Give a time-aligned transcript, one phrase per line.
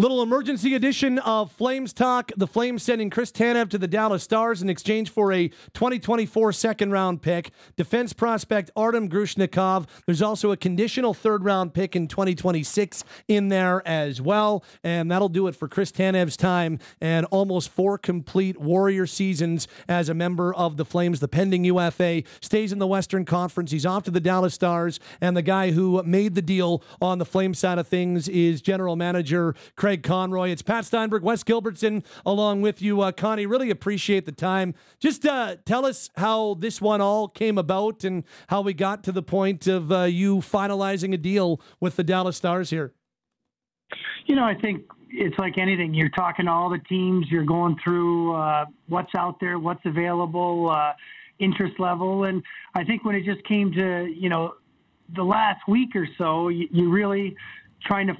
[0.00, 2.32] Little emergency edition of Flames Talk.
[2.34, 6.90] The Flames sending Chris Tanev to the Dallas Stars in exchange for a 2024 second
[6.90, 7.50] round pick.
[7.76, 9.86] Defense prospect Artem Grushnikov.
[10.06, 14.64] There's also a conditional third round pick in 2026 in there as well.
[14.82, 20.08] And that'll do it for Chris Tanev's time and almost four complete Warrior seasons as
[20.08, 21.20] a member of the Flames.
[21.20, 23.70] The pending UFA stays in the Western Conference.
[23.70, 24.98] He's off to the Dallas Stars.
[25.20, 28.96] And the guy who made the deal on the Flames side of things is general
[28.96, 29.89] manager Craig.
[29.90, 30.50] Craig Conroy.
[30.50, 33.44] It's Pat Steinberg, Wes Gilbertson, along with you, uh, Connie.
[33.44, 34.72] Really appreciate the time.
[35.00, 39.10] Just uh, tell us how this one all came about and how we got to
[39.10, 42.92] the point of uh, you finalizing a deal with the Dallas Stars here.
[44.26, 45.92] You know, I think it's like anything.
[45.92, 47.26] You're talking to all the teams.
[47.28, 50.92] You're going through uh, what's out there, what's available, uh,
[51.40, 52.44] interest level, and
[52.76, 54.54] I think when it just came to you know
[55.16, 57.34] the last week or so, you, you really
[57.84, 58.14] trying to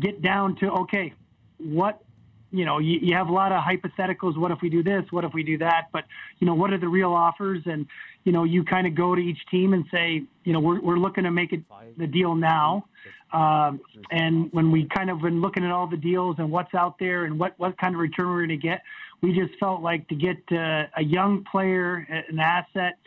[0.00, 1.12] get down to okay,
[1.58, 2.02] what
[2.50, 4.38] you know, you, you have a lot of hypotheticals.
[4.38, 5.04] What if we do this?
[5.10, 5.88] What if we do that?
[5.92, 6.04] But
[6.38, 7.62] you know, what are the real offers?
[7.66, 7.86] And
[8.24, 10.98] you know, you kind of go to each team and say, you know, we're we're
[10.98, 11.62] looking to make it
[11.96, 12.86] the deal now.
[13.32, 16.98] Um, and when we kind of been looking at all the deals and what's out
[16.98, 18.82] there and what what kind of return we're going to get,
[19.20, 22.98] we just felt like to get uh, a young player, an asset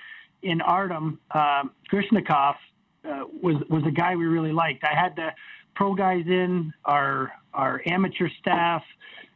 [0.44, 2.56] in Artem uh, Grushnikov
[3.04, 4.84] uh, was was a guy we really liked.
[4.84, 5.34] I had to
[5.76, 8.84] pro guys in, our our amateur staff,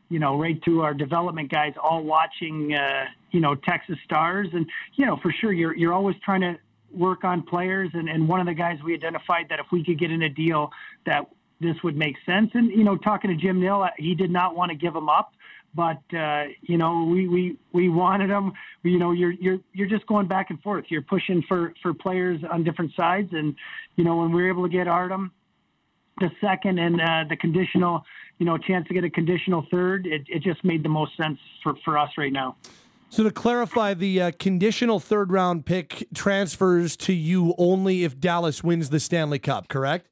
[0.09, 4.65] you know, right to our development guys, all watching, uh, you know, Texas Stars, and
[4.95, 6.57] you know, for sure, you're you're always trying to
[6.93, 9.99] work on players, and and one of the guys we identified that if we could
[9.99, 10.71] get in a deal
[11.05, 14.55] that this would make sense, and you know, talking to Jim Nill, he did not
[14.55, 15.31] want to give him up.
[15.73, 18.53] But uh, you know, we, we we wanted him.
[18.83, 20.85] You know, you're you're you're just going back and forth.
[20.87, 23.55] You're pushing for for players on different sides, and
[23.97, 25.31] you know, when we were able to get Artem,
[26.19, 28.03] the second and uh, the conditional,
[28.39, 31.37] you know, chance to get a conditional third, it, it just made the most sense
[31.63, 32.55] for, for us right now.
[33.09, 38.63] So to clarify, the uh, conditional third round pick transfers to you only if Dallas
[38.63, 40.07] wins the Stanley Cup, correct?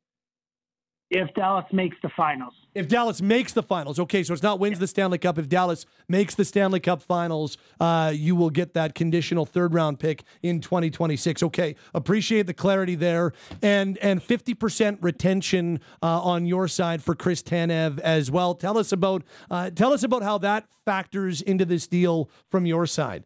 [1.15, 2.53] If Dallas makes the finals.
[2.73, 5.37] If Dallas makes the finals, okay, so it's not wins the Stanley Cup.
[5.37, 9.99] If Dallas makes the Stanley Cup finals, uh, you will get that conditional third round
[9.99, 11.43] pick in 2026.
[11.43, 13.31] Okay, appreciate the clarity there,
[13.61, 18.55] and and 50% retention uh, on your side for Chris Tanev as well.
[18.55, 22.87] Tell us about uh, tell us about how that factors into this deal from your
[22.87, 23.23] side.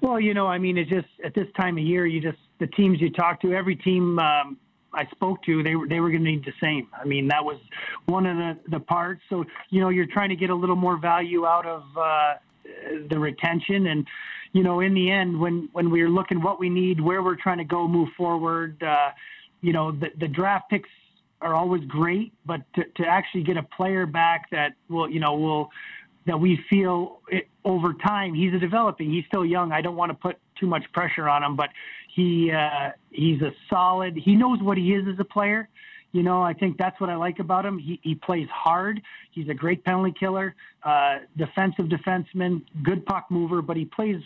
[0.00, 2.68] Well, you know, I mean, it's just at this time of year, you just the
[2.68, 4.20] teams you talk to, every team.
[4.20, 4.56] Um,
[4.94, 6.88] I spoke to, they were they were going to need the same.
[6.92, 7.58] I mean, that was
[8.06, 9.22] one of the the parts.
[9.30, 12.34] So you know, you're trying to get a little more value out of uh,
[13.08, 14.06] the retention, and
[14.52, 17.58] you know, in the end, when when we're looking what we need, where we're trying
[17.58, 18.82] to go, move forward.
[18.82, 19.10] Uh,
[19.60, 20.88] you know, the the draft picks
[21.40, 25.34] are always great, but to, to actually get a player back that will, you know,
[25.34, 25.70] will
[26.26, 29.10] that we feel it, over time he's a developing.
[29.10, 29.72] He's still young.
[29.72, 31.70] I don't want to put too much pressure on him, but
[32.14, 34.16] he uh, he's a solid.
[34.16, 35.68] He knows what he is as a player.
[36.12, 37.78] You know, I think that's what I like about him.
[37.78, 39.02] He he plays hard.
[39.32, 44.22] He's a great penalty killer, uh, defensive defenseman, good puck mover, but he plays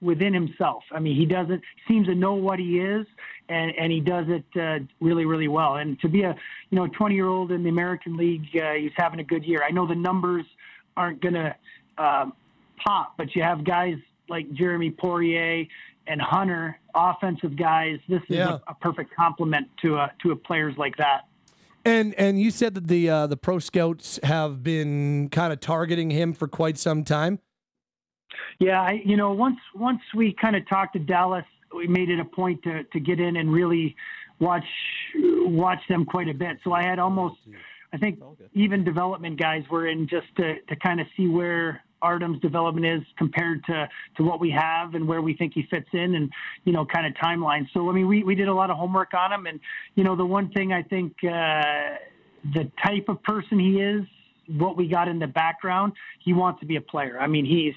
[0.00, 0.82] within himself.
[0.92, 3.06] I mean, he doesn't seems to know what he is,
[3.48, 5.76] and and he does it uh, really really well.
[5.76, 6.34] And to be a
[6.70, 9.62] you know 20 year old in the American League, uh, he's having a good year.
[9.66, 10.46] I know the numbers
[10.96, 11.54] aren't to
[11.98, 12.26] uh,
[12.84, 13.96] pop, but you have guys
[14.30, 15.66] like Jeremy Poirier
[16.06, 17.98] and Hunter, offensive guys.
[18.08, 18.58] This is yeah.
[18.66, 21.22] a, a, perfect complement to a to a players like that.
[21.84, 26.10] And and you said that the uh, the pro scouts have been kind of targeting
[26.10, 27.40] him for quite some time.
[28.58, 32.20] Yeah, I, you know, once once we kind of talked to Dallas, we made it
[32.20, 33.96] a point to to get in and really
[34.40, 34.64] watch
[35.14, 36.58] watch them quite a bit.
[36.64, 37.36] So I had almost,
[37.92, 38.20] I think,
[38.54, 43.02] even development guys were in just to to kind of see where Artem's development is
[43.18, 46.30] compared to, to what we have and where we think he fits in and,
[46.64, 47.66] you know, kind of timeline.
[47.74, 49.46] So, I mean, we, we did a lot of homework on him.
[49.46, 49.60] And,
[49.96, 51.96] you know, the one thing I think uh,
[52.54, 54.02] the type of person he is,
[54.58, 55.92] what we got in the background,
[56.24, 57.20] he wants to be a player.
[57.20, 57.74] I mean, he's,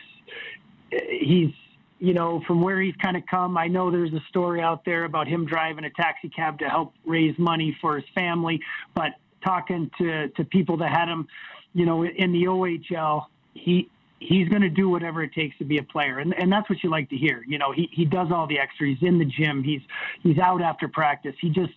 [1.19, 1.53] he's,
[1.99, 5.03] you know, from where he's kind of come, I know there's a story out there
[5.03, 8.61] about him driving a taxi cab to help raise money for his family,
[8.95, 9.11] but
[9.43, 11.27] talking to, to people that had him,
[11.73, 15.77] you know, in the OHL, he he's going to do whatever it takes to be
[15.77, 17.43] a player, and and that's what you like to hear.
[17.47, 18.87] You know, he he does all the extra.
[18.87, 19.63] He's in the gym.
[19.63, 19.81] He's
[20.21, 21.35] he's out after practice.
[21.41, 21.73] He just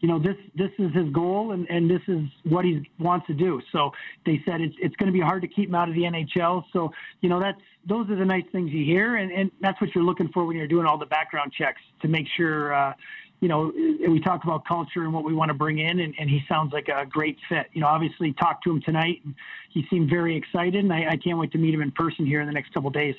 [0.00, 3.34] you know this this is his goal and, and this is what he wants to
[3.34, 3.60] do.
[3.72, 3.92] So
[4.24, 6.64] they said it's it's going to be hard to keep him out of the NHL.
[6.72, 9.94] So you know that's those are the nice things you hear, and, and that's what
[9.94, 12.94] you're looking for when you're doing all the background checks to make sure uh,
[13.40, 16.28] you know, we talk about culture and what we want to bring in, and, and
[16.28, 17.66] he sounds like a great fit.
[17.72, 19.34] You know, obviously talked to him tonight, and
[19.70, 22.40] he seemed very excited, and I, I can't wait to meet him in person here
[22.40, 23.14] in the next couple days.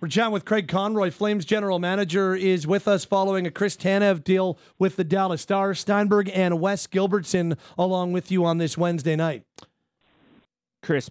[0.00, 4.24] We're chatting with Craig Conroy, Flames general manager, is with us following a Chris Tanev
[4.24, 5.78] deal with the Dallas Stars.
[5.78, 9.44] Steinberg and Wes Gilbertson along with you on this Wednesday night.
[10.82, 11.10] Chris,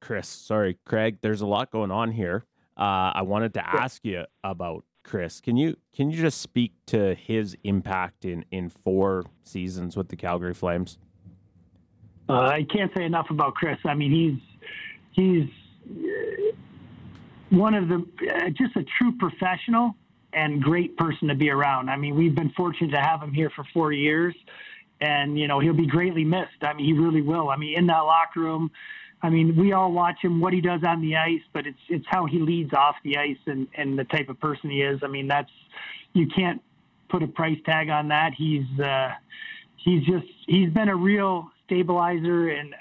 [0.00, 1.18] Chris, sorry, Craig.
[1.20, 2.44] There's a lot going on here.
[2.76, 5.40] Uh, I wanted to ask you about Chris.
[5.40, 10.16] Can you can you just speak to his impact in in four seasons with the
[10.16, 10.98] Calgary Flames?
[12.28, 13.78] Uh, I can't say enough about Chris.
[13.86, 14.40] I mean,
[15.16, 15.48] he's
[15.92, 15.96] he's
[17.48, 19.94] one of the uh, just a true professional
[20.34, 21.88] and great person to be around.
[21.88, 24.34] I mean, we've been fortunate to have him here for four years,
[25.00, 26.62] and you know he'll be greatly missed.
[26.62, 27.48] I mean, he really will.
[27.48, 28.70] I mean, in that locker room.
[29.22, 32.06] I mean, we all watch him what he does on the ice, but it's it's
[32.08, 35.00] how he leads off the ice and and the type of person he is.
[35.02, 35.50] I mean, that's
[36.12, 36.62] you can't
[37.08, 38.32] put a price tag on that.
[38.36, 39.10] He's uh,
[39.76, 42.74] he's just he's been a real stabilizer and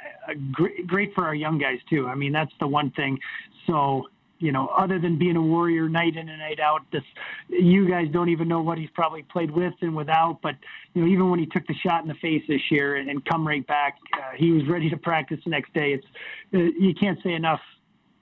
[0.51, 2.07] great, great for our young guys too.
[2.07, 3.19] I mean, that's the one thing.
[3.65, 4.07] So
[4.39, 7.03] you know, other than being a warrior night in and night out, this
[7.49, 10.39] you guys don't even know what he's probably played with and without.
[10.41, 10.55] But
[10.93, 13.23] you know, even when he took the shot in the face this year and, and
[13.25, 15.93] come right back, uh, he was ready to practice the next day.
[15.93, 16.05] It's
[16.53, 17.61] uh, you can't say enough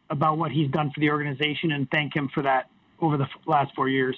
[0.09, 2.69] about what he's done for the organization and thank him for that
[2.99, 4.15] over the last four years.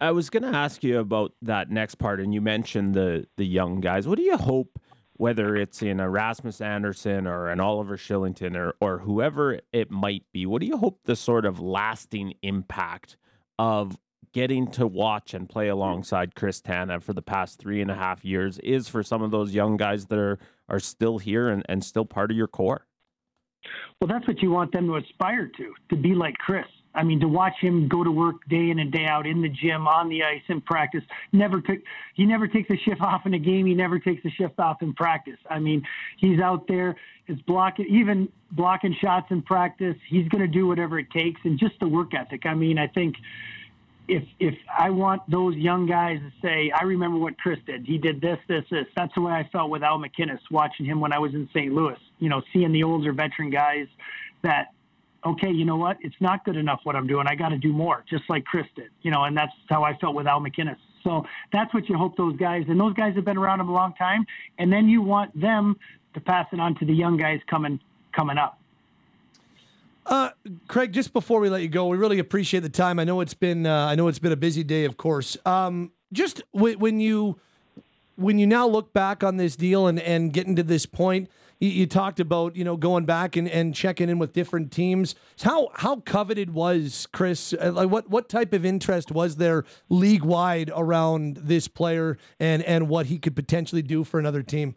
[0.00, 3.46] I was going to ask you about that next part, and you mentioned the the
[3.46, 4.06] young guys.
[4.08, 4.78] What do you hope?
[5.18, 10.24] Whether it's in a Rasmus Andersson or an Oliver Kylington or or whoever it might
[10.32, 13.16] be, what do you hope the sort of lasting impact
[13.58, 13.96] of
[14.32, 18.22] getting to watch and play alongside Chris Tanev for the past three and a half
[18.22, 21.82] years is for some of those young guys that are are still here and, and
[21.82, 22.86] still part of your core?
[24.00, 26.66] Well, that's what you want them to aspire to, to be like Chris.
[26.96, 29.48] I mean, to watch him go to work day in and day out in the
[29.48, 31.02] gym, on the ice, in practice.
[31.32, 31.78] Never took
[32.14, 33.66] he never takes a shift off in a game.
[33.66, 35.38] He never takes a shift off in practice.
[35.48, 35.86] I mean,
[36.18, 36.96] he's out there,
[37.28, 39.96] is blocking even blocking shots in practice.
[40.08, 42.46] He's going to do whatever it takes, and just the work ethic.
[42.46, 43.16] I mean, I think
[44.08, 47.84] if if I want those young guys to say, I remember what Chris did.
[47.84, 48.86] He did this, this, this.
[48.96, 51.72] That's the way I felt with Al MacInnis watching him when I was in St.
[51.72, 51.98] Louis.
[52.18, 53.86] You know, seeing the older veteran guys
[54.42, 54.72] that
[55.24, 55.96] okay, you know what?
[56.00, 57.26] It's not good enough what I'm doing.
[57.26, 59.96] I got to do more, just like Chris did, you know, and that's how I
[59.98, 60.76] felt with Al MacInnis.
[61.02, 63.72] So that's what you hope those guys, and those guys have been around him a
[63.72, 64.26] long time,
[64.58, 65.76] and then you want them
[66.14, 67.78] to pass it on to the young guys coming
[68.12, 68.58] coming up.
[70.06, 70.30] Uh,
[70.68, 72.98] Craig, just before we let you go, we really appreciate the time.
[72.98, 75.36] I know it's been uh, I know it's been a busy day, of course.
[75.44, 77.38] Um, just w- when you
[78.16, 81.28] when you now look back on this deal and and getting to this point,
[81.58, 85.14] you, you, talked about you know going back and, and checking in with different teams.
[85.42, 87.54] How how coveted was Chris?
[87.54, 92.62] Uh, like what what type of interest was there league wide around this player and
[92.62, 94.76] and what he could potentially do for another team?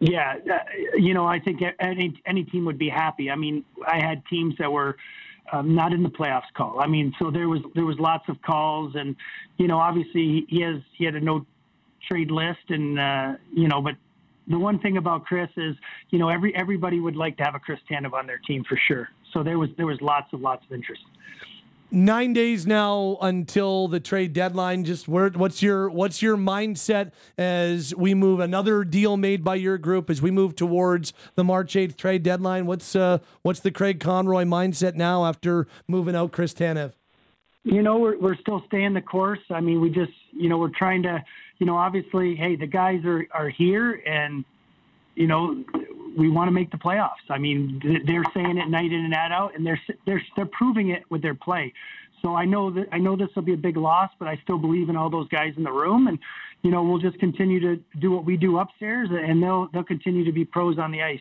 [0.00, 0.58] Yeah, uh,
[0.96, 3.30] you know, I think any any team would be happy.
[3.30, 4.96] I mean, I had teams that were
[5.52, 6.80] um, not in the playoffs call.
[6.80, 9.16] I mean, so there was there was lots of calls, and
[9.56, 11.46] you know, obviously he has he had a no
[12.08, 13.94] trade list, and uh, you know, but
[14.46, 15.74] the one thing about Chris is,
[16.10, 18.78] you know, every everybody would like to have a Chris Tanev on their team for
[18.88, 19.08] sure.
[19.32, 21.02] So there was there was lots of lots of interest.
[21.90, 24.84] Nine days now until the trade deadline.
[24.84, 29.78] Just where, what's your what's your mindset as we move another deal made by your
[29.78, 32.66] group as we move towards the March eighth trade deadline?
[32.66, 36.94] What's uh what's the Craig Conroy mindset now after moving out Chris Tanev?
[37.64, 39.40] You know, we're we're still staying the course.
[39.50, 41.24] I mean, we just you know we're trying to
[41.58, 44.44] you know, obviously, hey, the guys are, are here and,
[45.14, 45.64] you know,
[46.16, 47.24] we want to make the playoffs.
[47.30, 50.90] I mean, they're saying it night in and night out, and they're they're they're proving
[50.90, 51.72] it with their play.
[52.22, 54.58] So I know that I know this will be a big loss, but I still
[54.58, 56.18] believe in all those guys in the room, and
[56.62, 60.24] you know we'll just continue to do what we do upstairs, and they'll they'll continue
[60.24, 61.20] to be pros on the ice.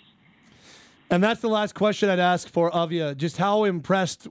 [1.10, 3.16] And that's the last question I'd ask for of you.
[3.16, 4.28] Just how impressed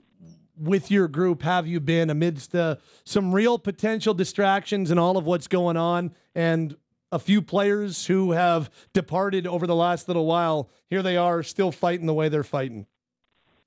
[0.57, 1.41] with your group?
[1.41, 6.13] Have you been amidst uh, some real potential distractions and all of what's going on?
[6.35, 6.75] And
[7.13, 11.71] a few players who have departed over the last little while here they are still
[11.71, 12.87] fighting the way they're fighting.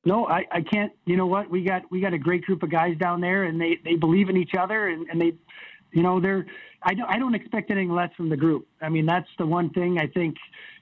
[0.05, 1.49] No I, I can't you know what?
[1.49, 4.29] We got we got a great group of guys down there and they they believe
[4.29, 5.33] in each other and, and they
[5.93, 6.47] you know they're
[6.83, 8.67] I don't, I don't expect anything less from the group.
[8.83, 10.37] I mean that's the one thing i think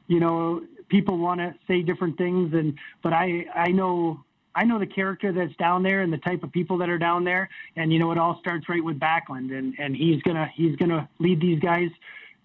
[0.06, 4.78] you know people want to say different things and but i i know I know
[4.78, 7.48] the character that's down there and the type of people that are down there.
[7.76, 11.08] And you know, it all starts right with Backlund, and and he's gonna he's gonna
[11.18, 11.88] lead these guys.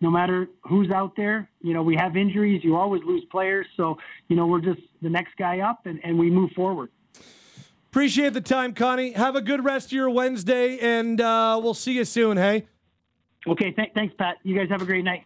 [0.01, 2.63] No matter who's out there, you know, we have injuries.
[2.63, 3.97] You always lose players, so
[4.27, 6.89] you know we're just the next guy up, and, and we move forward.
[7.91, 9.11] Appreciate the time, Connie.
[9.13, 12.37] Have a good rest of your Wednesday, and uh, we'll see you soon.
[12.37, 12.67] Hey.
[13.47, 14.37] Okay, th- thanks, Pat.
[14.43, 15.25] You guys have a great night.